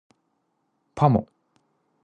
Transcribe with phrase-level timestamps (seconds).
[0.95, 1.27] パモ